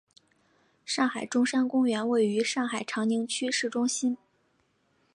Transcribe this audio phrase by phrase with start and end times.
[0.83, 4.17] 上海中山公园位于上海长宁区市中心。